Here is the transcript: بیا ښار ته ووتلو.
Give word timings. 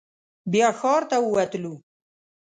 بیا 0.51 0.67
ښار 0.79 1.01
ته 1.09 1.17
ووتلو. 1.21 1.73